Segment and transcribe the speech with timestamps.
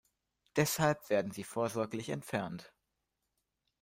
[0.55, 2.73] Deshalb werden sie vorsorglich entfernt.